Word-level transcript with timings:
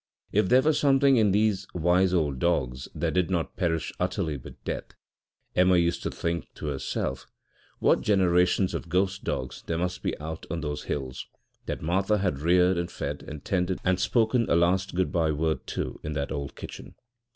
If 0.31 0.49
there 0.49 0.63
were 0.63 0.73
something 0.73 1.17
in 1.17 1.31
these 1.31 1.67
wise 1.75 2.11
old 2.11 2.39
dogs 2.39 2.87
that 2.95 3.13
did 3.13 3.29
not 3.29 3.55
perish 3.55 3.93
utterly 3.99 4.35
with 4.35 4.59
death, 4.63 4.95
Emma 5.55 5.77
used 5.77 6.01
to 6.01 6.09
think 6.09 6.47
to 6.55 6.65
herself, 6.69 7.27
what 7.77 8.01
generations 8.01 8.73
of 8.73 8.89
ghost 8.89 9.23
dogs 9.23 9.61
there 9.67 9.77
must 9.77 10.01
be 10.01 10.17
out 10.19 10.47
on 10.49 10.61
those 10.61 10.85
hills, 10.85 11.27
that 11.67 11.83
Martha 11.83 12.17
had 12.17 12.39
reared 12.39 12.79
and 12.79 12.89
fed 12.89 13.21
and 13.27 13.45
tended 13.45 13.77
and 13.83 13.99
spoken 13.99 14.49
a 14.49 14.55
last 14.55 14.95
goodbye 14.95 15.33
word 15.33 15.67
to 15.67 15.99
in 16.01 16.13
that 16.13 16.31
old 16.31 16.55
kitchen. 16.55 16.95